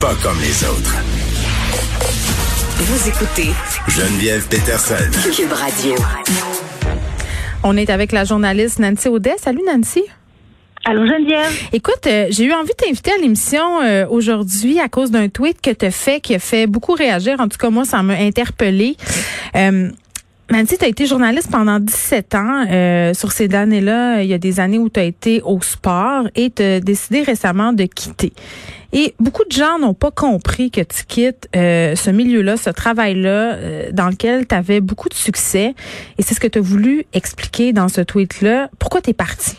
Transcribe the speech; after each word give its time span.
Pas 0.00 0.14
comme 0.22 0.40
les 0.40 0.64
autres. 0.64 0.96
Vous 2.78 3.06
écoutez 3.06 3.50
Geneviève 3.86 4.48
Peterson. 4.48 4.94
Cube 5.36 5.52
Radio. 5.52 5.94
On 7.62 7.76
est 7.76 7.90
avec 7.90 8.12
la 8.12 8.24
journaliste 8.24 8.78
Nancy 8.78 9.08
Audet. 9.08 9.34
Salut 9.36 9.60
Nancy. 9.66 10.02
Allô 10.86 11.06
Geneviève. 11.06 11.52
Écoute, 11.74 12.06
euh, 12.06 12.28
j'ai 12.30 12.44
eu 12.44 12.52
envie 12.54 12.70
de 12.70 12.82
t'inviter 12.82 13.12
à 13.12 13.18
l'émission 13.18 13.82
euh, 13.82 14.06
aujourd'hui 14.08 14.80
à 14.80 14.88
cause 14.88 15.10
d'un 15.10 15.28
tweet 15.28 15.60
que 15.60 15.70
tu 15.70 15.84
as 15.84 15.90
fait 15.90 16.22
qui 16.22 16.34
a 16.34 16.38
fait 16.38 16.66
beaucoup 16.66 16.94
réagir. 16.94 17.38
En 17.38 17.48
tout 17.48 17.58
cas, 17.58 17.68
moi, 17.68 17.84
ça 17.84 18.02
m'a 18.02 18.14
interpellé. 18.14 18.96
Euh, 19.54 19.90
Nancy, 20.50 20.78
tu 20.78 20.84
as 20.84 20.88
été 20.88 21.06
journaliste 21.06 21.48
pendant 21.50 21.78
17 21.78 22.34
ans. 22.34 22.64
Euh, 22.68 23.14
sur 23.14 23.30
ces 23.30 23.54
années-là, 23.54 24.22
il 24.22 24.28
y 24.28 24.34
a 24.34 24.38
des 24.38 24.58
années 24.58 24.78
où 24.78 24.88
tu 24.88 24.98
as 24.98 25.04
été 25.04 25.40
au 25.42 25.60
sport 25.60 26.24
et 26.34 26.50
tu 26.50 26.62
as 26.62 26.80
décidé 26.80 27.22
récemment 27.22 27.72
de 27.72 27.84
quitter. 27.84 28.32
Et 28.92 29.14
beaucoup 29.20 29.44
de 29.44 29.52
gens 29.52 29.78
n'ont 29.78 29.94
pas 29.94 30.10
compris 30.10 30.72
que 30.72 30.80
tu 30.80 31.04
quittes 31.06 31.48
euh, 31.54 31.94
ce 31.94 32.10
milieu-là, 32.10 32.56
ce 32.56 32.70
travail-là, 32.70 33.54
euh, 33.54 33.92
dans 33.92 34.08
lequel 34.08 34.48
tu 34.48 34.54
avais 34.54 34.80
beaucoup 34.80 35.08
de 35.08 35.14
succès. 35.14 35.74
Et 36.18 36.22
c'est 36.22 36.34
ce 36.34 36.40
que 36.40 36.48
tu 36.48 36.58
as 36.58 36.62
voulu 36.62 37.04
expliquer 37.12 37.72
dans 37.72 37.88
ce 37.88 38.00
tweet-là. 38.00 38.68
Pourquoi 38.80 39.00
tu 39.00 39.10
es 39.10 39.14
parti? 39.14 39.56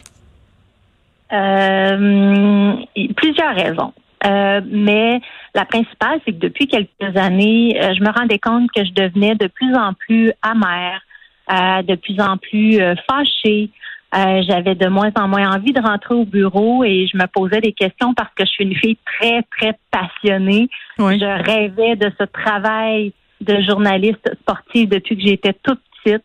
Euh, 1.32 2.74
plusieurs 3.16 3.56
raisons. 3.56 3.94
Euh, 4.26 4.62
mais 4.66 5.20
la 5.56 5.66
principale, 5.66 6.20
c'est 6.26 6.32
que 6.32 6.40
depuis 6.40 6.68
quelques 6.68 7.18
années, 7.18 7.78
euh, 7.82 7.94
je 7.96 8.04
me 8.04 8.12
rendais 8.12 8.40
compte 8.40 8.70
que 8.72 8.86
je 8.86 8.92
devenais 8.92 9.36
de 9.36 9.48
plus 9.48 9.76
en 9.76 9.94
plus 9.94 10.32
amère, 10.42 11.02
euh, 11.52 11.82
de 11.82 11.96
plus 11.96 12.20
en 12.20 12.38
plus 12.38 12.80
fâchée. 13.10 13.70
J'avais 14.14 14.76
de 14.76 14.88
moins 14.88 15.12
en 15.16 15.30
moins 15.30 15.56
envie 15.56 15.72
de 15.72 15.82
rentrer 15.82 16.16
au 16.16 16.26
bureau 16.26 16.84
et 16.84 17.08
je 17.08 17.18
me 17.18 17.26
posais 17.28 17.62
des 17.62 17.72
questions 17.72 18.14
parce 18.14 18.30
que 18.36 18.46
je 18.46 18.52
suis 18.52 18.66
une 18.66 18.76
fille 18.76 18.98
très, 19.06 19.42
très 19.58 19.78
passionnée. 19.90 20.68
Je 21.00 21.44
rêvais 21.44 21.96
de 21.96 22.12
ce 22.20 22.26
travail 22.26 23.14
de 23.40 23.62
journaliste 23.62 24.36
sportive 24.42 24.90
depuis 24.90 25.16
que 25.16 25.24
j'étais 25.24 25.54
toute 25.64 25.80
petite. 26.04 26.24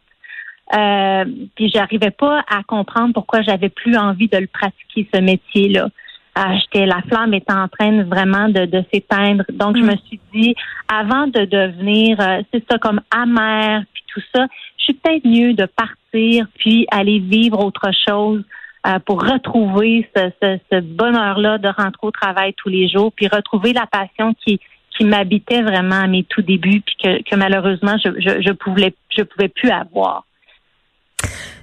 Euh, 0.75 1.25
puis 1.55 1.71
j'arrivais 1.73 2.11
pas 2.11 2.41
à 2.49 2.63
comprendre 2.65 3.15
pourquoi 3.15 3.43
j'avais 3.43 3.69
plus 3.69 3.97
envie 3.97 4.29
de 4.29 4.39
le 4.39 4.49
pratiquer 4.49 5.09
ce 5.15 5.21
métier-là. 5.21 5.89
J'étais 6.37 6.87
la 6.87 7.01
flamme 7.09 7.33
était 7.35 7.53
en 7.53 7.69
train 7.69 8.03
vraiment 8.05 8.49
de, 8.49 8.67
de 8.67 8.85
s'éteindre. 8.93 9.45
Donc 9.51 9.77
je 9.77 9.83
mm. 9.83 9.87
me 9.87 9.97
suis 10.07 10.21
dit 10.35 10.55
avant 10.89 11.27
de 11.27 11.45
devenir 11.45 12.21
euh, 12.21 12.43
c'est 12.53 12.65
ça 12.71 12.79
comme 12.79 13.01
amère 13.11 13.83
puis 13.95 14.03
tout 14.13 14.23
ça, 14.35 14.47
je 14.79 14.85
suis 14.85 14.95
peut-être 14.95 15.25
mieux 15.27 15.55
de 15.55 15.65
partir 15.65 16.47
puis 16.59 16.87
aller 16.91 17.19
vivre 17.21 17.65
autre 17.65 17.91
chose 18.07 18.43
euh, 18.87 18.99
pour 19.07 19.23
retrouver 19.23 20.09
ce, 20.15 20.31
ce, 20.43 20.59
ce 20.71 20.81
bonheur-là 20.81 21.59
de 21.59 21.69
rentrer 21.69 22.03
au 22.03 22.11
travail 22.11 22.55
tous 22.55 22.69
les 22.69 22.89
jours 22.89 23.13
puis 23.13 23.29
retrouver 23.29 23.73
la 23.73 23.87
passion 23.87 24.35
qui 24.45 24.61
qui 24.97 25.05
m'habitait 25.05 25.63
vraiment 25.63 26.01
à 26.03 26.07
mes 26.07 26.25
tout 26.25 26.43
débuts 26.43 26.81
puis 26.81 26.97
que, 27.03 27.23
que 27.23 27.37
malheureusement 27.37 27.97
je, 28.03 28.11
je, 28.19 28.43
je 28.43 28.53
pouvais 28.53 28.95
je 29.09 29.23
pouvais 29.23 29.49
plus 29.49 29.71
avoir. 29.71 30.25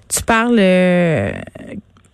Tu 0.10 0.22
parles 0.24 0.60
euh, 0.60 1.32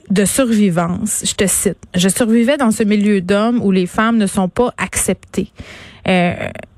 de 0.09 0.25
survivance. 0.25 1.23
Je 1.25 1.35
te 1.35 1.47
cite. 1.47 1.77
Je 1.95 2.09
survivais 2.09 2.57
dans 2.57 2.71
ce 2.71 2.83
milieu 2.83 3.21
d'hommes 3.21 3.61
où 3.61 3.71
les 3.71 3.85
femmes 3.85 4.17
ne 4.17 4.27
sont 4.27 4.49
pas 4.49 4.73
acceptées. 4.77 5.51
Euh, 6.07 6.33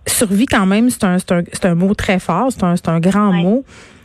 survie 0.07 0.45
quand 0.45 0.65
même, 0.65 0.89
c'est 0.89 1.03
un, 1.03 1.17
un, 1.17 1.43
un, 1.63 1.75
mot 1.75 1.93
très 1.93 2.19
fort, 2.19 2.51
c'est 2.51 2.63
un, 2.63 2.75
un 2.87 2.99
grand 2.99 3.31
mot. 3.31 3.63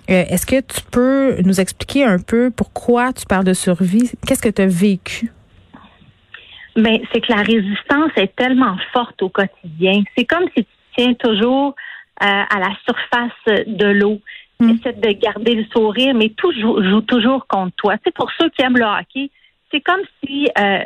Euh, 0.08 0.24
Est-ce 0.28 0.46
que 0.46 0.60
tu 0.60 0.80
peux 0.90 1.40
nous 1.42 1.60
expliquer 1.60 2.04
un 2.04 2.18
peu 2.18 2.50
pourquoi 2.50 3.12
tu 3.12 3.26
parles 3.26 3.44
de 3.44 3.54
survie? 3.54 4.12
Qu'est-ce 4.26 4.42
que 4.42 4.48
tu 4.48 4.62
as 4.62 4.66
vécu? 4.66 5.32
Ben, 6.76 6.98
c'est 7.12 7.20
que 7.20 7.32
la 7.32 7.42
résistance 7.42 8.12
est 8.16 8.34
tellement 8.36 8.76
forte 8.92 9.20
au 9.22 9.30
quotidien. 9.30 10.02
C'est 10.16 10.26
comme 10.26 10.44
si 10.56 10.64
tu 10.64 10.70
tiens 10.96 11.14
toujours 11.14 11.74
euh, 12.22 12.26
à 12.26 12.58
la 12.58 12.70
surface 12.84 13.66
de 13.66 13.86
l'eau. 13.86 14.20
Mm. 14.60 14.70
Essaie 14.70 14.92
de 14.94 15.12
garder 15.12 15.54
le 15.54 15.64
sourire, 15.66 16.14
mais 16.14 16.30
tout 16.30 16.52
joue, 16.52 17.00
toujours 17.02 17.46
contre 17.46 17.74
toi. 17.76 17.96
C'est 18.04 18.14
pour 18.14 18.30
ceux 18.38 18.48
qui 18.50 18.62
aiment 18.62 18.78
le 18.78 18.84
hockey, 18.84 19.30
c'est 19.70 19.80
comme 19.80 20.00
si, 20.22 20.48
euh, 20.58 20.78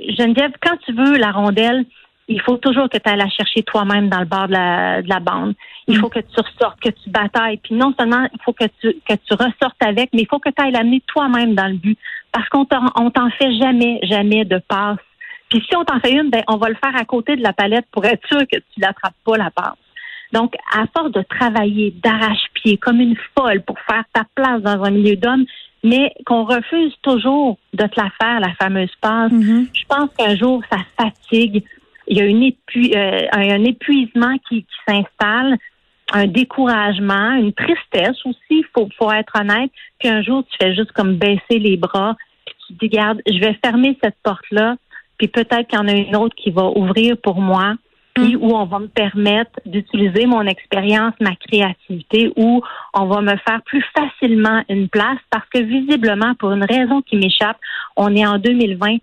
Geneviève, 0.00 0.52
quand 0.62 0.76
tu 0.86 0.92
veux 0.92 1.18
la 1.18 1.30
rondelle, 1.30 1.84
il 2.28 2.40
faut 2.40 2.56
toujours 2.56 2.88
que 2.88 2.96
tu 2.96 3.10
ailles 3.10 3.18
la 3.18 3.28
chercher 3.28 3.62
toi-même 3.62 4.08
dans 4.08 4.20
le 4.20 4.24
bord 4.24 4.46
de 4.46 4.52
la, 4.52 5.02
de 5.02 5.08
la 5.08 5.18
bande. 5.18 5.54
Il 5.88 5.98
mm. 5.98 6.00
faut 6.00 6.08
que 6.08 6.20
tu 6.20 6.40
ressortes, 6.40 6.80
que 6.80 6.90
tu 6.90 7.10
batailles. 7.10 7.58
Puis 7.58 7.74
non 7.74 7.92
seulement 7.98 8.26
il 8.32 8.40
faut 8.42 8.52
que 8.52 8.66
tu, 8.80 8.94
que 9.06 9.14
tu 9.14 9.34
ressortes 9.34 9.82
avec, 9.82 10.10
mais 10.14 10.22
il 10.22 10.28
faut 10.28 10.38
que 10.38 10.48
tu 10.48 10.62
ailles 10.62 10.72
l'amener 10.72 11.02
toi-même 11.06 11.54
dans 11.54 11.66
le 11.66 11.74
but. 11.74 11.98
Parce 12.32 12.48
qu'on 12.48 12.66
on 12.94 13.10
t'en 13.10 13.30
fait 13.30 13.52
jamais, 13.56 13.98
jamais 14.04 14.44
de 14.44 14.58
passe. 14.58 14.98
Puis 15.48 15.60
si 15.68 15.76
on 15.76 15.84
t'en 15.84 15.98
fait 15.98 16.12
une, 16.12 16.30
ben, 16.30 16.42
on 16.46 16.56
va 16.56 16.68
le 16.68 16.76
faire 16.76 16.94
à 16.94 17.04
côté 17.04 17.34
de 17.34 17.42
la 17.42 17.52
palette 17.52 17.86
pour 17.90 18.04
être 18.04 18.24
sûr 18.28 18.40
que 18.40 18.56
tu 18.56 18.80
l'attrapes 18.80 19.14
pas 19.24 19.36
la 19.36 19.50
passe. 19.50 19.74
Donc, 20.32 20.54
à 20.72 20.84
force 20.96 21.12
de 21.12 21.22
travailler 21.22 21.92
d'arrache-pied 22.02 22.76
comme 22.76 23.00
une 23.00 23.16
folle 23.36 23.62
pour 23.62 23.78
faire 23.80 24.04
ta 24.12 24.24
place 24.34 24.62
dans 24.62 24.82
un 24.84 24.90
milieu 24.90 25.16
d'hommes, 25.16 25.44
mais 25.82 26.12
qu'on 26.26 26.44
refuse 26.44 26.94
toujours 27.02 27.58
de 27.72 27.86
te 27.86 28.00
la 28.00 28.10
faire, 28.20 28.40
la 28.40 28.52
fameuse 28.54 28.94
passe, 29.00 29.32
mm-hmm. 29.32 29.68
je 29.72 29.84
pense 29.88 30.10
qu'un 30.16 30.36
jour, 30.36 30.62
ça 30.70 30.78
fatigue. 30.98 31.64
Il 32.06 32.18
y 32.18 32.20
a 32.20 32.26
une 32.26 32.42
euh, 32.42 33.26
un 33.32 33.64
épuisement 33.64 34.36
qui, 34.48 34.66
s'installe, 34.86 35.56
un 36.12 36.26
découragement, 36.26 37.34
une 37.34 37.52
tristesse 37.52 38.18
aussi, 38.24 38.38
il 38.50 38.64
faut, 38.74 38.88
faut 38.98 39.12
être 39.12 39.32
honnête. 39.40 39.70
Puis 39.98 40.08
un 40.08 40.22
jour, 40.22 40.44
tu 40.50 40.56
fais 40.60 40.74
juste 40.74 40.92
comme 40.92 41.16
baisser 41.16 41.58
les 41.58 41.76
bras, 41.76 42.16
puis 42.44 42.54
tu 42.66 42.74
te 42.74 42.78
dis, 42.80 42.90
regarde, 42.90 43.22
je 43.26 43.38
vais 43.38 43.56
fermer 43.64 43.96
cette 44.02 44.16
porte-là, 44.22 44.76
puis 45.18 45.28
peut-être 45.28 45.68
qu'il 45.68 45.78
y 45.78 45.82
en 45.82 45.88
a 45.88 45.92
une 45.92 46.16
autre 46.16 46.34
qui 46.36 46.50
va 46.50 46.64
ouvrir 46.64 47.16
pour 47.16 47.40
moi 47.40 47.74
puis 48.14 48.36
mm. 48.36 48.42
où 48.42 48.54
on 48.54 48.64
va 48.64 48.78
me 48.78 48.88
permettre 48.88 49.52
d'utiliser 49.66 50.26
mon 50.26 50.46
expérience, 50.46 51.14
ma 51.20 51.34
créativité, 51.36 52.32
où 52.36 52.62
on 52.94 53.06
va 53.06 53.20
me 53.20 53.36
faire 53.36 53.62
plus 53.64 53.84
facilement 53.96 54.62
une 54.68 54.88
place 54.88 55.18
parce 55.30 55.48
que 55.50 55.60
visiblement, 55.60 56.34
pour 56.34 56.52
une 56.52 56.64
raison 56.64 57.02
qui 57.02 57.16
m'échappe, 57.16 57.58
on 57.96 58.14
est 58.14 58.26
en 58.26 58.38
2020, 58.38 58.96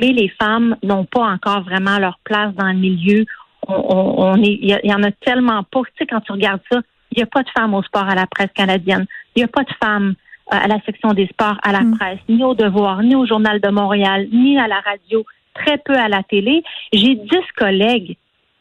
mais 0.00 0.12
les 0.12 0.28
femmes 0.40 0.76
n'ont 0.82 1.04
pas 1.04 1.24
encore 1.24 1.62
vraiment 1.62 1.98
leur 1.98 2.18
place 2.24 2.54
dans 2.54 2.68
le 2.68 2.78
milieu. 2.78 3.24
On, 3.66 4.34
est, 4.42 4.58
il 4.62 4.80
y, 4.84 4.94
en 4.94 5.02
a 5.02 5.10
tellement 5.10 5.62
pas. 5.62 5.80
Tu 5.80 5.92
sais, 5.98 6.06
quand 6.06 6.20
tu 6.20 6.32
regardes 6.32 6.60
ça, 6.70 6.80
il 7.12 7.18
n'y 7.18 7.22
a 7.22 7.26
pas 7.26 7.42
de 7.42 7.50
femmes 7.56 7.74
au 7.74 7.82
sport 7.82 8.08
à 8.08 8.14
la 8.14 8.26
presse 8.26 8.50
canadienne. 8.54 9.06
Il 9.34 9.40
n'y 9.40 9.44
a 9.44 9.48
pas 9.48 9.64
de 9.64 9.72
femmes 9.82 10.14
euh, 10.52 10.56
à 10.56 10.68
la 10.68 10.80
section 10.82 11.12
des 11.12 11.26
sports 11.26 11.58
à 11.62 11.72
la 11.72 11.80
mm. 11.80 11.98
presse, 11.98 12.18
ni 12.28 12.42
au 12.44 12.54
Devoir, 12.54 13.02
ni 13.02 13.14
au 13.14 13.26
Journal 13.26 13.60
de 13.60 13.68
Montréal, 13.68 14.28
ni 14.32 14.58
à 14.58 14.68
la 14.68 14.80
radio, 14.80 15.24
très 15.54 15.78
peu 15.78 15.94
à 15.94 16.08
la 16.08 16.22
télé. 16.22 16.62
J'ai 16.92 17.14
dix 17.16 17.44
collègues 17.56 18.16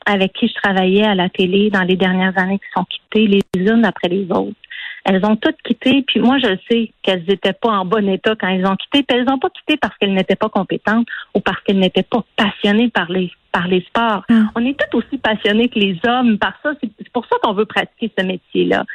avec 0.08 0.34
qui 0.34 0.48
je 0.48 0.54
travaillais 0.54 1.04
à 1.04 1.16
la 1.16 1.30
télé 1.30 1.70
dans 1.70 1.84
les 1.84 1.98
dernières 1.98 2.38
années 2.38 2.60
qui 2.60 2.72
sont 2.74 2.86
quittées 2.86 3.28
les 3.28 3.62
unes 3.62 3.86
après 3.86 4.08
les 4.08 4.26
autres. 4.32 4.56
Elles 5.04 5.24
ont 5.26 5.36
toutes 5.36 5.62
quitté, 5.64 6.04
puis 6.08 6.20
moi 6.20 6.38
je 6.38 6.58
sais 6.70 6.92
qu'elles 7.02 7.24
n'étaient 7.28 7.54
pas 7.54 7.70
en 7.70 7.86
bon 7.86 8.08
état 8.10 8.36
quand 8.40 8.48
elles 8.48 8.66
ont 8.66 8.76
quitté, 8.76 9.04
puis 9.04 9.18
elles 9.18 9.26
n'ont 9.26 9.40
pas 9.40 9.50
quitté 9.50 9.78
parce 9.78 9.96
qu'elles 9.98 10.14
n'étaient 10.14 10.36
pas 10.36 10.50
compétentes 10.50 11.08
ou 11.34 11.40
parce 11.40 11.62
qu'elles 11.62 11.80
n'étaient 11.80 12.04
pas 12.04 12.24
passionnées 12.36 12.90
par 12.90 13.12
les 13.12 13.32
par 13.52 13.68
les 13.68 13.82
sports. 13.82 14.24
Ah. 14.30 14.50
On 14.56 14.66
est 14.66 14.78
toutes 14.78 14.96
aussi 14.96 15.18
passionnés 15.18 15.70
que 15.70 15.80
les 15.80 15.98
hommes 16.06 16.38
par 16.38 16.54
ça. 16.64 16.72
C'est 16.82 17.10
pour 17.12 17.26
ça 17.26 17.38
qu'on 17.42 17.54
veut 17.54 17.66
pratiquer 17.66 18.12
ce 18.18 18.24
métier-là. 18.24 18.86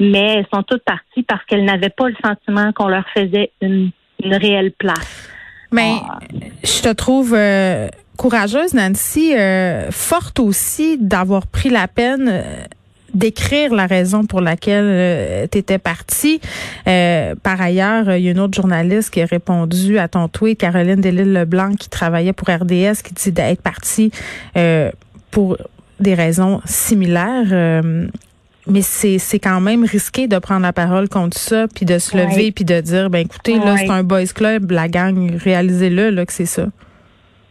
Mais 0.00 0.36
elles 0.36 0.46
sont 0.52 0.62
toutes 0.62 0.84
parties 0.84 1.22
parce 1.22 1.44
qu'elles 1.44 1.64
n'avaient 1.64 1.90
pas 1.90 2.08
le 2.08 2.16
sentiment 2.24 2.72
qu'on 2.72 2.88
leur 2.88 3.04
faisait 3.10 3.50
une, 3.60 3.90
une 4.22 4.34
réelle 4.34 4.72
place. 4.72 5.28
Mais 5.70 5.92
ah. 6.02 6.18
je 6.64 6.82
te 6.82 6.92
trouve 6.94 7.34
euh, 7.34 7.88
courageuse, 8.18 8.74
Nancy, 8.74 9.32
euh, 9.34 9.90
forte 9.90 10.40
aussi 10.40 10.98
d'avoir 11.00 11.46
pris 11.46 11.70
la 11.70 11.86
peine 11.86 12.28
euh, 12.28 12.42
d'écrire 13.14 13.72
la 13.72 13.86
raison 13.86 14.26
pour 14.26 14.40
laquelle 14.40 14.84
euh, 14.84 15.46
tu 15.50 15.58
étais 15.58 15.78
partie. 15.78 16.40
par 16.84 17.60
ailleurs, 17.60 18.12
il 18.16 18.24
y 18.24 18.28
a 18.28 18.32
une 18.32 18.40
autre 18.40 18.54
journaliste 18.54 19.10
qui 19.10 19.22
a 19.22 19.24
répondu 19.24 19.98
à 19.98 20.08
ton 20.08 20.28
tweet, 20.28 20.58
Caroline 20.58 21.00
Delisle-Leblanc, 21.00 21.76
qui 21.76 21.88
travaillait 21.88 22.34
pour 22.34 22.48
RDS, 22.48 23.02
qui 23.02 23.14
dit 23.14 23.32
d'être 23.32 23.62
partie 23.62 24.10
pour 25.30 25.56
des 26.00 26.14
raisons 26.14 26.60
similaires. 26.66 27.82
mais 28.66 28.82
c'est, 28.82 29.18
c'est 29.18 29.38
quand 29.38 29.60
même 29.60 29.84
risqué 29.84 30.26
de 30.26 30.38
prendre 30.38 30.62
la 30.62 30.72
parole 30.72 31.08
contre 31.08 31.38
ça, 31.38 31.66
puis 31.74 31.86
de 31.86 31.98
se 31.98 32.16
lever, 32.16 32.52
puis 32.52 32.64
de 32.64 32.80
dire, 32.80 33.10
ben 33.10 33.20
écoutez, 33.20 33.58
là, 33.58 33.76
c'est 33.78 33.90
un 33.90 34.02
boys 34.02 34.26
club, 34.26 34.70
la 34.70 34.88
gang, 34.88 35.34
réalisez-le, 35.36 36.10
là, 36.10 36.26
que 36.26 36.32
c'est 36.32 36.46
ça. 36.46 36.66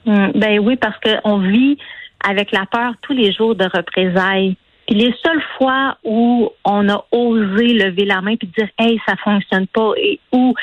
Hum, 0.07 0.31
ben 0.36 0.59
oui, 0.59 0.77
parce 0.77 0.98
qu'on 1.00 1.39
vit 1.39 1.77
avec 2.27 2.51
la 2.51 2.65
peur 2.65 2.94
tous 3.01 3.13
les 3.13 3.31
jours 3.33 3.56
de 3.56 3.65
représailles. 3.65 4.56
Puis 4.88 4.95
les 4.95 5.13
seules 5.24 5.44
fois 5.57 5.98
où 6.06 6.50
on 6.63 6.89
a 6.89 7.06
osé 7.12 7.74
lever 7.74 8.06
la 8.06 8.21
main 8.21 8.38
puis 8.38 8.50
dire 8.57 8.69
hey 8.80 9.00
ça 9.06 9.15
fonctionne 9.18 9.68
pas 9.68 9.92
et 9.98 10.19
ou 10.31 10.56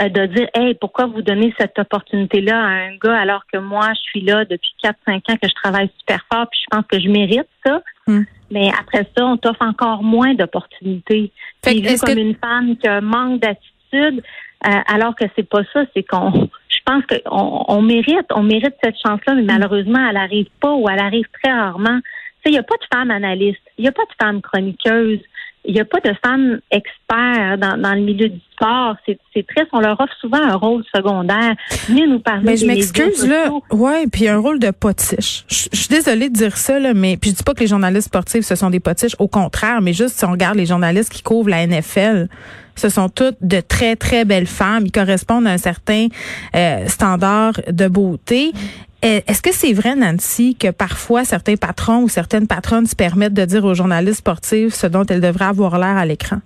euh, 0.00 0.08
de 0.10 0.26
dire 0.26 0.48
hey 0.52 0.74
pourquoi 0.74 1.06
vous 1.06 1.22
donnez 1.22 1.54
cette 1.58 1.78
opportunité 1.78 2.42
là 2.42 2.60
à 2.62 2.68
un 2.68 2.96
gars 2.96 3.18
alors 3.18 3.42
que 3.50 3.56
moi 3.56 3.88
je 3.94 4.00
suis 4.00 4.20
là 4.20 4.44
depuis 4.44 4.74
4 4.82 4.98
5 5.06 5.14
ans 5.30 5.36
que 5.42 5.48
je 5.48 5.54
travaille 5.54 5.90
super 5.98 6.20
fort 6.30 6.46
puis 6.50 6.60
je 6.62 6.76
pense 6.76 6.84
que 6.86 7.00
je 7.00 7.08
mérite 7.08 7.48
ça. 7.64 7.80
Hum. 8.06 8.26
Mais 8.50 8.70
après 8.78 9.08
ça 9.16 9.24
on 9.24 9.38
t'offre 9.38 9.62
encore 9.62 10.02
moins 10.02 10.34
d'opportunités. 10.34 11.32
Puis 11.62 11.82
comme 12.04 12.18
une 12.18 12.36
femme 12.36 12.76
qui 12.76 12.86
a 12.86 12.96
un 12.96 13.00
manque 13.00 13.40
d'attitude 13.40 14.22
euh, 14.66 14.70
alors 14.86 15.16
que 15.16 15.24
c'est 15.36 15.48
pas 15.48 15.62
ça, 15.72 15.84
c'est 15.94 16.02
qu'on 16.02 16.50
pense 16.90 17.04
qu'on 17.06 17.64
on 17.68 17.82
mérite, 17.82 18.26
on 18.34 18.42
mérite 18.42 18.74
cette 18.82 18.96
chance-là, 19.06 19.34
mais 19.34 19.42
malheureusement, 19.42 20.08
elle 20.08 20.16
arrive 20.16 20.48
pas 20.60 20.74
ou 20.74 20.88
elle 20.88 20.98
arrive 20.98 21.26
très 21.42 21.52
rarement. 21.52 22.00
Il 22.46 22.52
n'y 22.52 22.58
a 22.58 22.62
pas 22.62 22.76
de 22.76 22.96
femme 22.96 23.10
analyste, 23.10 23.60
il 23.78 23.82
n'y 23.82 23.88
a 23.88 23.92
pas 23.92 24.04
de 24.04 24.24
femme 24.24 24.40
chroniqueuse, 24.40 25.20
il 25.64 25.74
n'y 25.74 25.80
a 25.80 25.84
pas 25.84 26.00
de 26.00 26.14
femmes 26.24 26.60
experts 26.70 27.58
dans, 27.58 27.80
dans 27.80 27.94
le 27.94 28.00
milieu 28.00 28.28
du 28.28 28.40
sport. 28.52 28.96
C'est 29.06 29.46
triste. 29.46 29.68
On 29.72 29.80
leur 29.80 30.00
offre 30.00 30.14
souvent 30.20 30.42
un 30.42 30.54
rôle 30.54 30.82
secondaire. 30.94 31.54
Mais 31.88 32.06
nous 32.06 32.20
parler 32.20 32.42
Mais 32.44 32.56
je 32.56 32.66
m'excuse 32.66 33.26
là. 33.26 33.50
Ouais, 33.70 34.06
puis 34.10 34.28
un 34.28 34.38
rôle 34.38 34.58
de 34.58 34.70
potiche. 34.70 35.44
Je, 35.48 35.76
suis 35.76 35.88
désolée 35.88 36.28
de 36.28 36.34
dire 36.34 36.56
ça 36.56 36.78
là, 36.78 36.94
mais 36.94 37.16
puis 37.16 37.30
je 37.30 37.36
dis 37.36 37.42
pas 37.42 37.54
que 37.54 37.60
les 37.60 37.66
journalistes 37.66 38.06
sportifs 38.06 38.44
ce 38.44 38.54
sont 38.54 38.70
des 38.70 38.80
potiches. 38.80 39.16
Au 39.18 39.28
contraire, 39.28 39.80
mais 39.82 39.92
juste 39.92 40.18
si 40.18 40.24
on 40.24 40.32
regarde 40.32 40.56
les 40.56 40.66
journalistes 40.66 41.12
qui 41.12 41.22
couvrent 41.22 41.50
la 41.50 41.66
NFL, 41.66 42.28
ce 42.76 42.88
sont 42.88 43.08
toutes 43.08 43.36
de 43.42 43.60
très 43.60 43.96
très 43.96 44.24
belles 44.24 44.46
femmes. 44.46 44.84
Ils 44.86 44.92
correspondent 44.92 45.46
à 45.46 45.50
un 45.50 45.58
certain 45.58 46.08
euh, 46.56 46.86
standard 46.86 47.52
de 47.70 47.88
beauté. 47.88 48.52
Est-ce 49.02 49.40
que 49.40 49.52
c'est 49.52 49.72
vrai, 49.72 49.96
Nancy, 49.96 50.56
que 50.56 50.70
parfois 50.70 51.24
certains 51.24 51.56
patrons 51.56 52.02
ou 52.02 52.08
certaines 52.08 52.46
patronnes 52.46 52.86
se 52.86 52.94
permettent 52.94 53.32
de 53.32 53.46
dire 53.46 53.64
aux 53.64 53.72
journalistes 53.72 54.18
sportifs 54.18 54.74
ce 54.74 54.86
dont 54.86 55.04
elles 55.06 55.22
devraient 55.22 55.46
avoir 55.46 55.78
l'air 55.78 55.96
à 55.96 56.04
l'écran? 56.04 56.36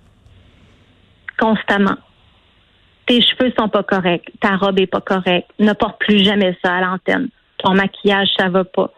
Constamment. 1.37 1.97
Tes 3.07 3.21
cheveux 3.21 3.51
sont 3.59 3.67
pas 3.67 3.83
corrects, 3.83 4.31
ta 4.39 4.55
robe 4.55 4.79
est 4.79 4.87
pas 4.87 5.01
correcte, 5.01 5.49
ne 5.59 5.73
porte 5.73 5.99
plus 5.99 6.23
jamais 6.23 6.57
ça 6.63 6.75
à 6.75 6.81
l'antenne. 6.81 7.27
Ton 7.57 7.73
maquillage, 7.73 8.29
ça 8.37 8.47
va 8.47 8.63
pas. 8.63 8.91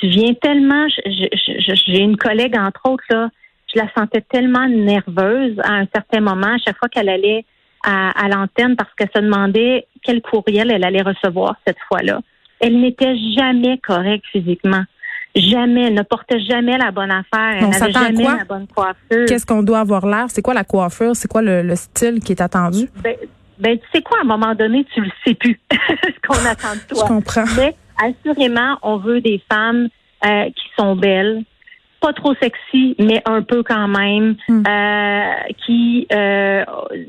Tu 0.00 0.06
viens 0.06 0.32
tellement, 0.34 0.86
j'ai 0.88 1.98
une 1.98 2.16
collègue, 2.16 2.56
entre 2.56 2.80
autres, 2.88 3.04
là, 3.10 3.28
je 3.74 3.80
la 3.80 3.88
sentais 3.96 4.20
tellement 4.20 4.68
nerveuse 4.68 5.58
à 5.64 5.72
un 5.72 5.86
certain 5.92 6.20
moment, 6.20 6.54
à 6.54 6.58
chaque 6.64 6.78
fois 6.78 6.88
qu'elle 6.88 7.08
allait 7.08 7.44
à, 7.84 8.10
à 8.24 8.28
l'antenne, 8.28 8.76
parce 8.76 8.90
qu'elle 8.94 9.10
se 9.14 9.20
demandait 9.20 9.86
quel 10.02 10.22
courriel 10.22 10.70
elle 10.70 10.84
allait 10.84 11.02
recevoir 11.02 11.56
cette 11.66 11.78
fois-là 11.88 12.20
elle 12.60 12.80
n'était 12.80 13.16
jamais 13.36 13.78
correcte 13.78 14.24
physiquement. 14.32 14.84
Jamais, 15.36 15.88
elle 15.88 15.94
ne 15.94 16.02
portait 16.02 16.38
jamais 16.40 16.78
la 16.78 16.92
bonne 16.92 17.10
affaire. 17.10 17.58
Elle 17.58 17.68
n'avait 17.68 17.92
jamais 17.92 18.24
la 18.24 18.44
bonne 18.44 18.66
coiffure. 18.68 19.26
Qu'est-ce 19.26 19.44
qu'on 19.44 19.64
doit 19.64 19.80
avoir 19.80 20.06
l'air? 20.06 20.26
C'est 20.28 20.42
quoi 20.42 20.54
la 20.54 20.62
coiffure? 20.62 21.16
C'est 21.16 21.28
quoi 21.28 21.42
le, 21.42 21.74
style 21.74 22.20
qui 22.20 22.32
est 22.32 22.40
attendu? 22.40 22.88
Ben, 23.02 23.16
ben, 23.58 23.78
tu 23.78 23.84
sais 23.92 24.02
quoi, 24.02 24.18
à 24.18 24.20
un 24.22 24.26
moment 24.26 24.54
donné, 24.54 24.86
tu 24.94 25.00
le 25.00 25.10
sais 25.26 25.34
plus 25.34 25.60
ce 25.72 26.28
qu'on 26.28 26.46
attend 26.46 26.74
de 26.74 26.94
toi? 26.94 27.02
Je 27.02 27.08
comprends. 27.08 27.44
Mais 27.56 27.74
assurément, 28.00 28.78
on 28.82 28.98
veut 28.98 29.20
des 29.20 29.42
femmes 29.50 29.88
euh, 30.24 30.44
qui 30.46 30.64
sont 30.78 30.94
belles, 30.94 31.42
pas 32.04 32.12
trop 32.12 32.34
sexy, 32.34 32.94
mais 32.98 33.22
un 33.24 33.42
peu 33.42 33.62
quand 33.62 33.88
même. 33.88 34.36
Hmm. 34.48 34.62
Euh, 34.68 35.32
qui 35.64 36.06
euh, 36.12 36.64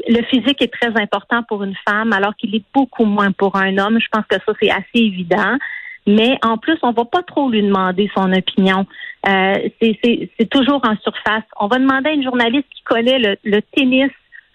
le 0.07 0.21
physique 0.29 0.61
est 0.61 0.71
très 0.71 0.93
important 1.01 1.43
pour 1.43 1.63
une 1.63 1.75
femme, 1.87 2.13
alors 2.13 2.33
qu'il 2.37 2.55
est 2.55 2.63
beaucoup 2.73 3.05
moins 3.05 3.31
pour 3.31 3.57
un 3.57 3.77
homme. 3.77 3.99
Je 3.99 4.07
pense 4.09 4.25
que 4.29 4.37
ça 4.45 4.53
c'est 4.61 4.71
assez 4.71 4.85
évident. 5.11 5.57
Mais 6.07 6.37
en 6.43 6.57
plus, 6.57 6.77
on 6.83 6.91
va 6.91 7.03
pas 7.03 7.23
trop 7.23 7.49
lui 7.49 7.63
demander 7.63 8.09
son 8.15 8.31
opinion. 8.31 8.85
Euh, 9.27 9.55
c'est 9.81 10.49
toujours 10.51 10.81
en 10.85 10.95
surface. 11.01 11.43
On 11.59 11.67
va 11.67 11.79
demander 11.79 12.09
à 12.09 12.13
une 12.13 12.23
journaliste 12.23 12.67
qui 12.73 12.83
connaît 12.83 13.17
le, 13.17 13.35
le 13.43 13.59
tennis 13.75 14.11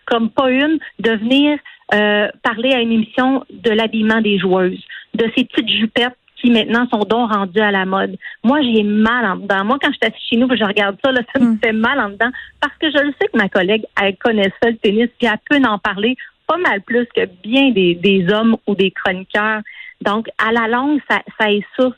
comme 0.06 0.30
pas 0.30 0.50
une 0.50 0.78
de 1.00 1.10
venir 1.10 1.58
euh, 1.92 2.28
parler 2.42 2.72
à 2.72 2.80
une 2.80 2.92
émission 2.92 3.44
de 3.50 3.70
l'habillement 3.70 4.20
des 4.20 4.38
joueuses, 4.38 4.80
de 5.14 5.24
ces 5.36 5.44
petites 5.44 5.68
jupettes 5.68 6.16
qui 6.40 6.50
maintenant 6.50 6.86
sont 6.90 7.04
donc 7.04 7.32
rendus 7.32 7.60
à 7.60 7.70
la 7.70 7.84
mode. 7.84 8.16
Moi, 8.42 8.60
j'ai 8.62 8.82
mal 8.82 9.24
en 9.24 9.36
dedans. 9.36 9.64
Moi, 9.64 9.78
quand 9.80 9.90
je 9.92 10.08
suis 10.12 10.28
chez 10.30 10.36
nous, 10.36 10.48
je 10.54 10.64
regarde 10.64 10.96
ça, 11.04 11.12
là, 11.12 11.20
ça 11.32 11.40
me 11.40 11.52
hmm. 11.52 11.58
fait 11.62 11.72
mal 11.72 12.00
en 12.00 12.10
dedans 12.10 12.30
parce 12.60 12.74
que 12.80 12.90
je 12.90 13.04
le 13.04 13.12
sais 13.20 13.28
que 13.28 13.36
ma 13.36 13.48
collègue, 13.48 13.84
elle 14.00 14.16
connaît 14.16 14.52
ça, 14.62 14.70
le 14.70 14.76
tennis, 14.76 15.08
puis 15.18 15.28
elle 15.28 15.38
peut 15.48 15.68
en 15.68 15.78
parler 15.78 16.16
pas 16.46 16.56
mal 16.56 16.80
plus 16.82 17.06
que 17.14 17.26
bien 17.42 17.70
des, 17.70 17.94
des 17.94 18.26
hommes 18.32 18.56
ou 18.66 18.74
des 18.74 18.90
chroniqueurs. 18.90 19.60
Donc, 20.00 20.28
à 20.38 20.52
la 20.52 20.66
longue, 20.66 21.00
ça, 21.08 21.20
ça 21.38 21.50
est 21.50 21.64
ça. 21.78 21.90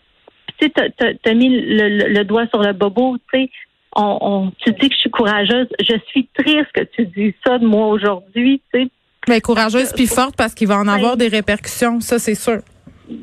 Tu 0.58 0.70
sais, 0.76 0.92
tu 0.98 1.30
as 1.30 1.34
mis 1.34 1.48
le, 1.48 2.22
doigt 2.24 2.46
sur 2.48 2.62
le 2.62 2.72
bobo, 2.72 3.16
tu 3.32 3.40
sais. 3.40 3.50
On, 3.94 4.18
on, 4.20 4.52
tu 4.58 4.72
dis 4.72 4.88
que 4.88 4.94
je 4.94 5.00
suis 5.00 5.10
courageuse. 5.10 5.68
Je 5.80 5.96
suis 6.08 6.26
triste 6.34 6.72
que 6.74 6.82
tu 6.82 7.06
dis 7.06 7.34
ça 7.46 7.58
de 7.58 7.66
moi 7.66 7.86
aujourd'hui, 7.88 8.60
tu 8.72 8.82
sais. 8.82 8.88
Mais 9.28 9.40
courageuse 9.40 9.92
puis 9.92 10.06
forte 10.06 10.36
parce 10.36 10.52
qu'il 10.52 10.66
va 10.66 10.78
en 10.78 10.88
avoir 10.88 11.16
des 11.16 11.28
répercussions, 11.28 12.00
ça 12.00 12.18
c'est 12.18 12.34
sûr. 12.34 12.58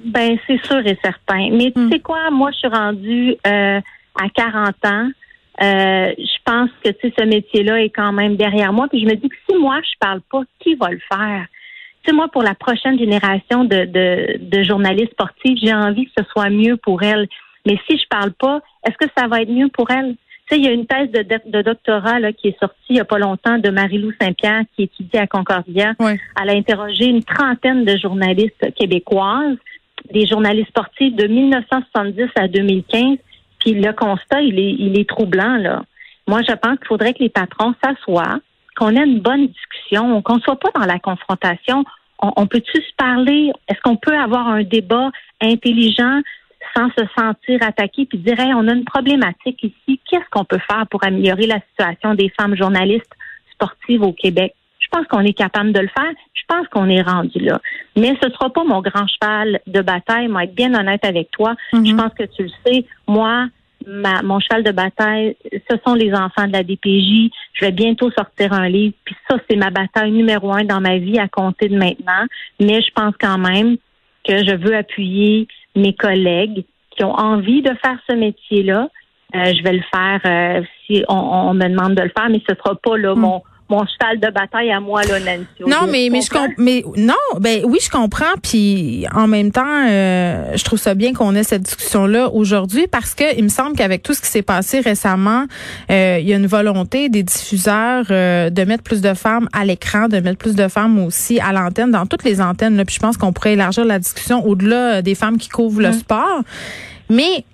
Ben, 0.05 0.37
c'est 0.47 0.63
sûr 0.65 0.85
et 0.85 0.97
certain. 1.03 1.49
Mais 1.51 1.71
tu 1.71 1.79
hmm. 1.79 1.91
sais 1.91 1.99
quoi, 1.99 2.29
moi, 2.31 2.51
je 2.51 2.57
suis 2.57 2.67
rendue 2.67 3.35
euh, 3.47 3.81
à 4.15 4.29
40 4.33 4.75
ans. 4.85 5.09
Euh, 5.61 6.13
je 6.17 6.37
pense 6.45 6.69
que 6.83 6.89
tu 6.89 7.09
sais, 7.09 7.13
ce 7.17 7.25
métier-là 7.25 7.81
est 7.81 7.89
quand 7.89 8.13
même 8.13 8.35
derrière 8.35 8.71
moi. 8.71 8.87
Puis 8.87 9.01
je 9.01 9.05
me 9.05 9.15
dis 9.15 9.29
que 9.29 9.35
si 9.49 9.57
moi, 9.57 9.81
je 9.83 9.97
parle 9.99 10.21
pas, 10.31 10.41
qui 10.59 10.75
va 10.75 10.89
le 10.89 11.01
faire? 11.11 11.45
Tu 12.03 12.09
sais, 12.09 12.15
moi, 12.15 12.29
pour 12.29 12.43
la 12.43 12.55
prochaine 12.55 12.97
génération 12.97 13.65
de, 13.65 13.85
de, 13.85 14.37
de 14.39 14.63
journalistes 14.63 15.11
sportifs, 15.11 15.59
j'ai 15.61 15.73
envie 15.73 16.05
que 16.05 16.11
ce 16.17 16.23
soit 16.31 16.49
mieux 16.49 16.77
pour 16.77 17.03
elles. 17.03 17.27
Mais 17.65 17.77
si 17.89 17.97
je 17.97 18.07
parle 18.09 18.31
pas, 18.31 18.61
est-ce 18.87 18.97
que 18.97 19.11
ça 19.17 19.27
va 19.27 19.41
être 19.41 19.51
mieux 19.51 19.67
pour 19.67 19.91
elles? 19.91 20.15
Tu 20.49 20.55
sais, 20.55 20.61
il 20.61 20.65
y 20.65 20.69
a 20.69 20.71
une 20.71 20.87
thèse 20.87 21.11
de, 21.11 21.23
de, 21.45 21.61
doctorat 21.61 22.19
là, 22.19 22.31
qui 22.31 22.47
est 22.47 22.59
sortie 22.59 22.77
il 22.89 22.95
y 22.95 22.99
a 23.01 23.05
pas 23.05 23.19
longtemps 23.19 23.57
de 23.57 23.69
Marie-Lou 23.69 24.11
Saint-Pierre 24.19 24.63
qui 24.75 24.83
étudie 24.83 25.17
à 25.17 25.27
Concordia. 25.27 25.93
Elle 25.99 26.49
a 26.49 26.53
interrogé 26.53 27.05
une 27.05 27.23
trentaine 27.23 27.83
de 27.83 27.97
journalistes 27.97 28.73
québécoises 28.75 29.57
des 30.11 30.25
journalistes 30.25 30.69
sportifs 30.69 31.15
de 31.15 31.27
1970 31.27 32.29
à 32.35 32.47
2015. 32.47 33.17
Puis 33.59 33.73
le 33.73 33.91
constat, 33.93 34.41
il 34.41 34.59
est, 34.59 34.75
il 34.79 34.99
est 34.99 35.07
troublant, 35.07 35.57
là. 35.57 35.83
Moi, 36.27 36.41
je 36.47 36.53
pense 36.53 36.77
qu'il 36.77 36.87
faudrait 36.87 37.13
que 37.13 37.23
les 37.23 37.29
patrons 37.29 37.73
s'assoient, 37.83 38.39
qu'on 38.77 38.95
ait 38.95 39.03
une 39.03 39.19
bonne 39.19 39.47
discussion, 39.47 40.21
qu'on 40.21 40.35
ne 40.35 40.41
soit 40.41 40.59
pas 40.59 40.69
dans 40.75 40.85
la 40.85 40.99
confrontation. 40.99 41.83
On, 42.19 42.45
peut-tu 42.45 42.81
se 42.81 42.95
parler? 42.97 43.51
Est-ce 43.67 43.79
qu'on 43.81 43.95
peut 43.95 44.15
avoir 44.15 44.47
un 44.47 44.63
débat 44.63 45.09
intelligent 45.41 46.21
sans 46.75 46.89
se 46.89 47.03
sentir 47.17 47.63
attaqué 47.63 48.05
puis 48.05 48.19
dire, 48.19 48.35
on 48.55 48.67
a 48.67 48.73
une 48.73 48.85
problématique 48.85 49.63
ici. 49.63 49.99
Qu'est-ce 50.09 50.29
qu'on 50.29 50.45
peut 50.45 50.59
faire 50.69 50.85
pour 50.87 51.03
améliorer 51.03 51.47
la 51.47 51.59
situation 51.71 52.13
des 52.13 52.29
femmes 52.39 52.55
journalistes 52.55 53.11
sportives 53.53 54.03
au 54.03 54.13
Québec? 54.13 54.53
Je 54.91 54.97
pense 54.97 55.07
qu'on 55.07 55.21
est 55.21 55.33
capable 55.33 55.71
de 55.71 55.79
le 55.81 55.87
faire 55.87 56.13
pense 56.49 56.67
qu'on 56.67 56.89
est 56.89 57.01
rendu 57.01 57.39
là. 57.39 57.61
Mais 57.95 58.17
ce 58.21 58.29
sera 58.29 58.49
pas 58.49 58.63
mon 58.63 58.81
grand 58.81 59.07
cheval 59.07 59.61
de 59.67 59.81
bataille. 59.81 60.27
Moi, 60.27 60.43
être 60.43 60.55
bien 60.55 60.73
honnête 60.73 61.05
avec 61.05 61.31
toi, 61.31 61.55
je 61.71 61.77
mhm. 61.77 61.95
pense 61.95 62.13
que 62.13 62.23
tu 62.25 62.43
le 62.43 62.49
sais. 62.65 62.85
Moi, 63.07 63.47
ma, 63.87 64.21
mon 64.23 64.39
cheval 64.39 64.63
de 64.63 64.71
bataille, 64.71 65.37
ce 65.69 65.77
sont 65.85 65.93
les 65.93 66.13
enfants 66.13 66.47
de 66.47 66.53
la 66.53 66.63
DPJ. 66.63 67.31
Je 67.53 67.65
vais 67.65 67.71
bientôt 67.71 68.11
sortir 68.11 68.51
un 68.51 68.67
livre. 68.67 68.95
Puis 69.05 69.15
ça, 69.29 69.37
c'est 69.49 69.55
ma 69.55 69.69
bataille 69.69 70.11
numéro 70.11 70.51
un 70.51 70.65
dans 70.65 70.81
ma 70.81 70.97
vie 70.97 71.19
à 71.19 71.27
compter 71.27 71.69
de 71.69 71.77
maintenant. 71.77 72.25
Mais 72.59 72.81
je 72.81 72.91
pense 72.93 73.13
quand 73.21 73.37
même 73.37 73.77
que 74.27 74.43
je 74.43 74.55
veux 74.55 74.75
appuyer 74.75 75.47
mes 75.75 75.93
collègues 75.93 76.65
qui 76.91 77.03
ont 77.03 77.13
envie 77.13 77.61
de 77.61 77.71
faire 77.81 77.97
ce 78.09 78.15
métier-là. 78.15 78.89
Euh, 79.35 79.53
je 79.55 79.63
vais 79.63 79.73
le 79.73 79.83
faire 79.93 80.19
euh, 80.25 80.63
si 80.85 81.03
on, 81.07 81.53
me 81.53 81.67
demande 81.67 81.93
de 81.93 82.01
le 82.01 82.11
faire, 82.17 82.29
mais 82.31 82.41
ce 82.49 82.55
sera 82.55 82.73
pas 82.73 82.97
là 82.97 83.13
mhm. 83.13 83.21
mon 83.21 83.43
mon 83.69 83.85
cheval 83.85 84.19
de 84.19 84.31
bataille 84.31 84.71
à 84.71 84.79
moi 84.79 85.03
là 85.03 85.19
Nancy. 85.19 85.45
Non 85.67 85.87
mais 85.89 86.09
mais 86.11 86.21
je 86.21 86.29
mais 86.57 86.83
non 86.97 87.13
ben 87.39 87.61
oui 87.65 87.77
je 87.81 87.89
comprends 87.89 88.25
puis 88.41 89.05
en 89.13 89.27
même 89.27 89.51
temps 89.51 89.85
euh, 89.87 90.55
je 90.55 90.63
trouve 90.63 90.79
ça 90.79 90.95
bien 90.95 91.13
qu'on 91.13 91.35
ait 91.35 91.43
cette 91.43 91.61
discussion 91.61 92.07
là 92.07 92.29
aujourd'hui 92.29 92.87
parce 92.87 93.13
que 93.13 93.37
il 93.37 93.43
me 93.43 93.49
semble 93.49 93.75
qu'avec 93.75 94.01
tout 94.01 94.13
ce 94.13 94.21
qui 94.21 94.27
s'est 94.27 94.41
passé 94.41 94.79
récemment 94.79 95.45
euh, 95.91 96.17
il 96.19 96.27
y 96.27 96.33
a 96.33 96.37
une 96.37 96.47
volonté 96.47 97.09
des 97.09 97.23
diffuseurs 97.23 98.05
euh, 98.09 98.49
de 98.49 98.63
mettre 98.63 98.83
plus 98.83 99.01
de 99.01 99.13
femmes 99.13 99.47
à 99.53 99.65
l'écran 99.65 100.07
de 100.07 100.19
mettre 100.19 100.37
plus 100.39 100.55
de 100.55 100.67
femmes 100.67 100.99
aussi 100.99 101.39
à 101.39 101.51
l'antenne 101.53 101.91
dans 101.91 102.07
toutes 102.07 102.23
les 102.23 102.41
antennes 102.41 102.75
là 102.75 102.85
puis 102.85 102.95
je 102.95 102.99
pense 102.99 103.17
qu'on 103.17 103.33
pourrait 103.33 103.53
élargir 103.53 103.85
la 103.85 103.99
discussion 103.99 104.45
au-delà 104.45 105.01
des 105.03 105.15
femmes 105.15 105.37
qui 105.37 105.49
couvrent 105.49 105.81
le 105.81 105.87
hum. 105.87 105.93
sport 105.93 106.41
mais 107.09 107.45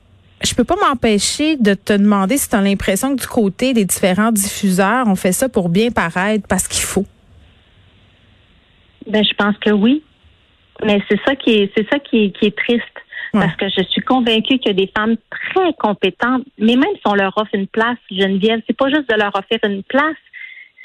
je 0.45 0.55
peux 0.55 0.63
pas 0.63 0.75
m'empêcher 0.75 1.57
de 1.57 1.73
te 1.73 1.93
demander 1.93 2.37
si 2.37 2.49
tu 2.49 2.55
as 2.55 2.61
l'impression 2.61 3.15
que 3.15 3.21
du 3.21 3.27
côté 3.27 3.73
des 3.73 3.85
différents 3.85 4.31
diffuseurs, 4.31 5.07
on 5.07 5.15
fait 5.15 5.31
ça 5.31 5.49
pour 5.49 5.69
bien 5.69 5.91
paraître 5.91 6.47
parce 6.47 6.67
qu'il 6.67 6.83
faut. 6.83 7.05
Ben, 9.07 9.23
je 9.23 9.33
pense 9.35 9.57
que 9.57 9.71
oui. 9.71 10.03
Mais 10.83 11.01
c'est 11.09 11.19
ça 11.25 11.35
qui 11.35 11.51
est, 11.51 11.71
c'est 11.75 11.87
ça 11.89 11.99
qui 11.99 12.25
est, 12.25 12.31
qui 12.31 12.47
est 12.47 12.57
triste. 12.57 12.83
Parce 13.33 13.55
que 13.57 13.65
je 13.67 13.83
suis 13.89 14.01
convaincue 14.01 14.59
qu'il 14.59 14.67
y 14.67 14.69
a 14.69 14.73
des 14.73 14.89
femmes 14.95 15.17
très 15.29 15.73
compétentes, 15.73 16.43
mais 16.57 16.77
même 16.77 16.93
si 16.95 17.01
on 17.03 17.15
leur 17.15 17.37
offre 17.37 17.53
une 17.53 17.67
place, 17.67 17.97
Geneviève, 18.09 18.61
c'est 18.65 18.77
pas 18.77 18.87
juste 18.87 19.09
de 19.09 19.15
leur 19.15 19.35
offrir 19.35 19.59
une 19.63 19.83
place, 19.83 20.15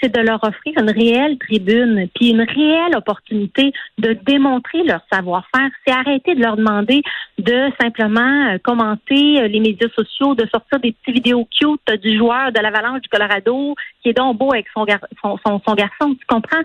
c'est 0.00 0.14
de 0.14 0.20
leur 0.20 0.42
offrir 0.42 0.74
une 0.78 0.90
réelle 0.90 1.38
tribune, 1.38 2.08
puis 2.14 2.30
une 2.30 2.42
réelle 2.42 2.96
opportunité 2.96 3.72
de 3.98 4.12
démontrer 4.12 4.82
leur 4.84 5.00
savoir-faire. 5.12 5.68
C'est 5.86 5.92
arrêter 5.92 6.34
de 6.34 6.40
leur 6.40 6.56
demander 6.56 7.02
de 7.38 7.70
simplement 7.80 8.50
euh, 8.50 8.58
commenter 8.62 9.40
euh, 9.40 9.48
les 9.48 9.60
médias 9.60 9.88
sociaux, 9.94 10.34
de 10.34 10.46
sortir 10.46 10.80
des 10.80 10.92
petites 10.92 11.14
vidéos 11.14 11.46
cute 11.58 12.00
du 12.00 12.16
joueur 12.16 12.52
de 12.52 12.60
l'Avalanche 12.60 13.02
du 13.02 13.08
Colorado 13.08 13.74
qui 14.02 14.10
est 14.10 14.16
donc 14.16 14.38
beau 14.38 14.52
avec 14.52 14.66
son, 14.74 14.86
son, 15.22 15.60
son, 15.66 15.74
garçon. 15.74 16.14
Tu 16.14 16.26
comprends? 16.26 16.62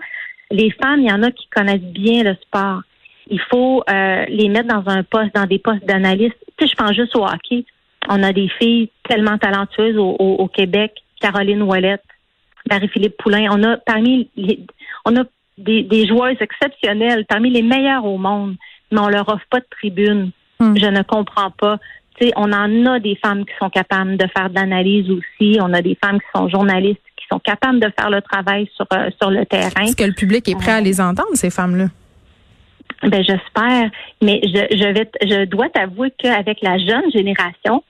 Les 0.50 0.70
femmes, 0.70 1.00
il 1.00 1.08
y 1.08 1.12
en 1.12 1.22
a 1.22 1.30
qui 1.30 1.48
connaissent 1.48 1.80
bien 1.80 2.22
le 2.22 2.34
sport. 2.34 2.82
Il 3.28 3.40
faut 3.40 3.82
euh, 3.90 4.24
les 4.28 4.48
mettre 4.48 4.68
dans 4.68 4.88
un 4.90 5.02
poste, 5.02 5.34
dans 5.34 5.46
des 5.46 5.58
postes 5.58 5.84
d'analyste. 5.84 6.36
Tu 6.56 6.66
sais, 6.66 6.72
je 6.72 6.76
pense 6.76 6.94
juste 6.94 7.16
au 7.16 7.24
hockey. 7.24 7.64
On 8.08 8.22
a 8.22 8.32
des 8.32 8.48
filles 8.60 8.90
tellement 9.08 9.36
talentueuses 9.36 9.96
au, 9.96 10.14
au 10.18 10.46
Québec. 10.48 10.92
Caroline 11.20 11.62
Ouellette, 11.62 12.04
Marie-Philippe 12.70 13.16
Poulain. 13.18 13.48
On 13.50 13.62
a 13.62 13.76
parmi 13.78 14.28
les, 14.36 14.60
on 15.04 15.16
a 15.16 15.24
des, 15.58 15.82
des 15.82 16.06
joueuses 16.06 16.36
exceptionnelles, 16.40 17.24
parmi 17.28 17.50
les 17.50 17.62
meilleures 17.62 18.04
au 18.04 18.18
monde. 18.18 18.56
mais 18.90 19.00
on 19.00 19.08
leur 19.08 19.28
offre 19.28 19.46
pas 19.50 19.60
de 19.60 19.66
tribune. 19.70 20.30
Hmm. 20.60 20.76
Je 20.76 20.86
ne 20.86 21.02
comprends 21.02 21.50
pas. 21.50 21.78
Tu 22.18 22.26
sais, 22.26 22.32
on 22.36 22.52
en 22.52 22.86
a 22.86 22.98
des 22.98 23.16
femmes 23.16 23.44
qui 23.44 23.52
sont 23.60 23.68
capables 23.68 24.16
de 24.16 24.26
faire 24.34 24.48
de 24.48 24.54
l'analyse 24.54 25.10
aussi. 25.10 25.58
On 25.60 25.72
a 25.72 25.82
des 25.82 25.96
femmes 26.02 26.18
qui 26.18 26.26
sont 26.34 26.48
journalistes, 26.48 27.00
qui 27.16 27.26
sont 27.30 27.38
capables 27.38 27.78
de 27.78 27.92
faire 27.98 28.10
le 28.10 28.22
travail 28.22 28.68
sur, 28.74 28.86
euh, 28.92 29.10
sur 29.20 29.30
le 29.30 29.44
terrain. 29.44 29.82
Est-ce 29.82 29.96
que 29.96 30.04
le 30.04 30.14
public 30.14 30.48
est 30.48 30.56
prêt 30.56 30.72
à 30.72 30.80
les 30.80 31.00
entendre, 31.00 31.34
ces 31.34 31.50
femmes-là? 31.50 31.86
Ben 33.02 33.22
j'espère, 33.22 33.90
mais 34.22 34.40
je, 34.42 34.74
je 34.74 34.92
vais, 34.92 35.10
je 35.22 35.44
dois 35.44 35.68
t'avouer 35.68 36.10
qu'avec 36.16 36.62
la 36.62 36.78
jeune 36.78 37.10
génération, 37.12 37.84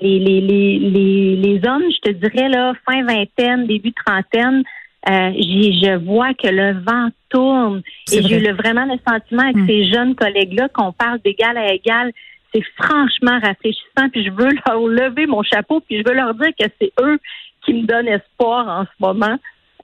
les, 0.00 0.18
les, 0.18 0.40
les, 0.40 0.78
les, 0.78 1.36
les 1.36 1.68
hommes, 1.68 1.84
je 1.90 2.10
te 2.10 2.10
dirais 2.10 2.48
là, 2.48 2.72
fin 2.86 3.04
vingtaine, 3.04 3.66
début 3.66 3.92
trentaine, 3.92 4.62
euh, 5.08 5.30
je 5.34 5.96
vois 6.04 6.32
que 6.34 6.48
le 6.48 6.72
vent 6.80 7.08
tourne 7.28 7.82
et 8.12 8.22
j'ai 8.22 8.38
eu 8.38 8.52
vraiment 8.52 8.84
le 8.84 8.98
sentiment 9.06 9.42
avec 9.42 9.56
Mm. 9.56 9.66
ces 9.66 9.92
jeunes 9.92 10.14
collègues-là 10.14 10.68
qu'on 10.68 10.92
parle 10.92 11.18
d'égal 11.24 11.56
à 11.58 11.72
égal. 11.72 12.12
C'est 12.54 12.62
franchement 12.76 13.38
rafraîchissant, 13.42 14.08
puis 14.12 14.24
je 14.24 14.30
veux 14.30 14.50
leur 14.66 14.86
lever 14.86 15.26
mon 15.26 15.42
chapeau, 15.42 15.80
puis 15.80 15.98
je 15.98 16.08
veux 16.08 16.14
leur 16.14 16.34
dire 16.34 16.50
que 16.58 16.66
c'est 16.80 16.92
eux 17.00 17.18
qui 17.64 17.74
me 17.74 17.86
donnent 17.86 18.08
espoir 18.08 18.68
en 18.68 18.84
ce 18.84 18.90
moment. 19.00 19.36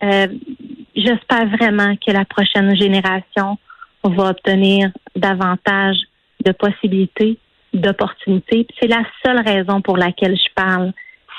Euh, 0.02 0.28
J'espère 0.94 1.46
vraiment 1.46 1.94
que 1.96 2.10
la 2.10 2.24
prochaine 2.24 2.74
génération 2.76 3.56
va 4.02 4.30
obtenir 4.30 4.90
davantage 5.14 5.96
de 6.44 6.50
possibilités, 6.50 7.38
d'opportunités. 7.78 8.66
C'est 8.80 8.88
la 8.88 9.02
seule 9.24 9.40
raison 9.46 9.80
pour 9.80 9.96
laquelle 9.96 10.36
je 10.36 10.52
parle. 10.54 10.92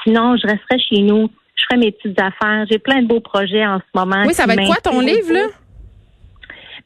Sinon, 0.04 0.36
je 0.38 0.48
resterais 0.48 0.80
chez 0.80 1.02
nous, 1.02 1.30
je 1.56 1.64
ferais 1.70 1.78
mes 1.78 1.92
petites 1.92 2.20
affaires. 2.20 2.66
J'ai 2.70 2.80
plein 2.80 3.02
de 3.02 3.08
beaux 3.08 3.20
projets 3.20 3.66
en 3.66 3.80
ce 3.80 4.00
moment. 4.00 4.24
Oui, 4.26 4.34
ça 4.34 4.46
va 4.46 4.54
être 4.54 4.66
quoi 4.66 4.78
ton 4.78 5.00
livre, 5.02 5.32
là? 5.34 5.46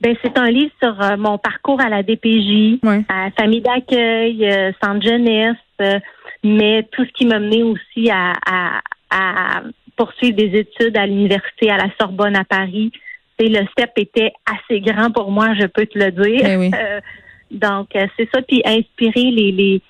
Ben, 0.02 0.16
c'est 0.22 0.38
un 0.38 0.50
livre 0.50 0.72
sur 0.82 1.00
euh, 1.02 1.16
mon 1.18 1.38
parcours 1.38 1.80
à 1.80 1.88
la 1.88 2.04
DPJ, 2.04 2.80
Oui. 2.84 3.06
à 3.08 3.30
famille 3.40 3.62
d'accueil, 3.62 4.46
euh, 4.46 4.72
centre 4.84 5.02
jeunesse, 5.06 5.56
euh, 5.82 6.00
mais 6.44 6.86
tout 6.92 7.06
ce 7.06 7.12
qui 7.14 7.26
m'a 7.26 7.40
mené 7.40 7.64
aussi 7.64 8.10
à, 8.12 8.34
à, 8.46 8.82
à 9.12 9.62
poursuivre 9.96 10.36
des 10.36 10.60
études 10.60 10.98
à 10.98 11.06
l'université 11.06 11.70
à 11.70 11.78
la 11.78 11.88
Sorbonne 12.02 12.36
à 12.36 12.44
Paris. 12.44 12.92
Et 13.40 13.48
le 13.48 13.66
step 13.72 13.92
était 13.96 14.34
assez 14.46 14.82
grand 14.82 15.10
pour 15.12 15.32
moi, 15.32 15.54
je 15.60 15.68
peux 15.68 15.86
te 15.86 15.98
le 15.98 16.12
dire. 16.12 16.42
Eh 16.50 16.58
oui. 16.58 16.72
Donc, 17.54 17.96
euh, 17.96 18.08
c'est 18.18 18.28
ça, 18.34 18.42
puis 18.42 18.62
inspirer 18.66 19.32
les, 19.32 19.82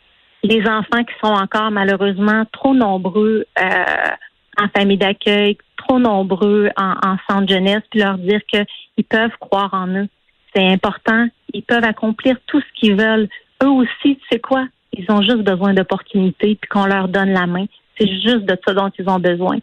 les, 0.44 0.62
enfants 0.68 1.04
qui 1.04 1.14
sont 1.24 1.32
encore 1.32 1.72
malheureusement 1.72 2.44
trop 2.52 2.74
nombreux 2.74 3.46
euh, 3.60 4.12
en 4.58 4.68
famille 4.76 4.98
d'accueil, 4.98 5.58
trop 5.78 5.98
nombreux 5.98 6.70
en, 6.76 6.94
en 7.04 7.18
centre 7.30 7.52
jeunesse, 7.52 7.82
puis 7.90 8.02
leur 8.02 8.18
dire 8.18 8.42
qu'ils 8.46 9.06
peuvent 9.06 9.36
croire 9.40 9.74
en 9.74 9.88
eux. 9.88 10.08
C'est 10.54 10.68
important. 10.68 11.28
Ils 11.54 11.64
peuvent 11.64 11.86
accomplir 11.86 12.36
tout 12.48 12.60
ce 12.60 12.80
qu'ils 12.80 12.96
veulent. 12.96 13.30
Eux 13.64 13.70
aussi, 13.70 14.18
tu 14.18 14.22
sais 14.32 14.40
quoi? 14.40 14.68
Ils 14.92 15.10
ont 15.10 15.22
juste 15.22 15.44
besoin 15.44 15.74
d'opportunités, 15.74 16.56
puis 16.62 16.70
qu'on 16.70 16.86
leur 16.86 17.08
donne 17.08 17.32
la 17.32 17.48
main. 17.48 17.66
C'est 17.98 18.08
juste 18.08 18.46
de 18.46 18.58
ça 18.66 18.74
dont 18.74 18.92
ils 19.00 19.10
ont 19.10 19.20
besoin. 19.20 19.58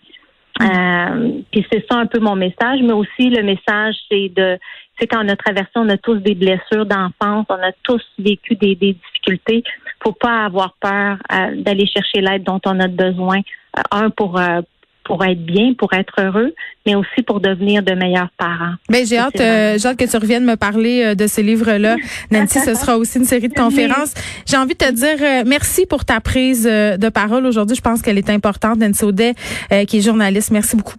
Euh, 0.60 1.40
puis 1.50 1.66
c'est 1.72 1.84
ça 1.90 1.98
un 1.98 2.06
peu 2.06 2.18
mon 2.18 2.36
message, 2.36 2.80
mais 2.82 2.92
aussi 2.92 3.30
le 3.30 3.42
message, 3.42 3.94
c'est 4.10 4.28
de, 4.34 4.58
c'est 5.00 5.06
quand 5.06 5.24
on 5.24 5.28
a 5.28 5.36
traversé, 5.36 5.70
on 5.76 5.88
a 5.88 5.96
tous 5.96 6.16
des 6.16 6.34
blessures 6.34 6.86
d'enfance, 6.86 7.46
on 7.48 7.54
a 7.54 7.72
tous 7.82 8.02
vécu 8.18 8.54
des, 8.56 8.74
des 8.74 8.94
difficultés. 8.94 9.64
Faut 10.02 10.12
pas 10.12 10.44
avoir 10.44 10.74
peur 10.80 11.16
euh, 11.32 11.62
d'aller 11.62 11.86
chercher 11.86 12.20
l'aide 12.20 12.44
dont 12.44 12.60
on 12.66 12.78
a 12.80 12.88
besoin. 12.88 13.38
Euh, 13.78 13.82
un 13.92 14.10
pour 14.10 14.38
euh, 14.38 14.60
pour 15.10 15.24
être 15.24 15.44
bien, 15.44 15.74
pour 15.74 15.92
être 15.92 16.14
heureux, 16.20 16.54
mais 16.86 16.94
aussi 16.94 17.22
pour 17.26 17.40
devenir 17.40 17.82
de 17.82 17.94
meilleurs 17.94 18.30
parents. 18.38 18.74
Ben, 18.88 19.04
j'ai 19.04 19.18
hâte, 19.18 19.40
euh, 19.40 19.76
j'ai 19.76 19.88
hâte 19.88 19.96
que 19.96 20.08
tu 20.08 20.16
reviennes 20.16 20.44
me 20.44 20.54
parler 20.54 21.02
euh, 21.04 21.14
de 21.16 21.26
ces 21.26 21.42
livres-là. 21.42 21.96
Nancy, 22.30 22.60
ce 22.60 22.74
sera 22.74 22.96
aussi 22.96 23.18
une 23.18 23.24
série 23.24 23.48
de 23.48 23.54
conférences. 23.54 24.14
J'ai 24.46 24.56
envie 24.56 24.74
de 24.74 24.78
te 24.78 24.92
dire 24.92 25.16
euh, 25.20 25.42
merci 25.44 25.84
pour 25.84 26.04
ta 26.04 26.20
prise 26.20 26.62
de 26.62 27.08
parole 27.08 27.44
aujourd'hui. 27.44 27.74
Je 27.74 27.80
pense 27.80 28.02
qu'elle 28.02 28.18
est 28.18 28.30
importante. 28.30 28.78
Nancy 28.78 29.04
Audet, 29.04 29.34
qui 29.88 29.98
est 29.98 30.00
journaliste. 30.00 30.52
Merci 30.52 30.76
beaucoup. 30.76 30.94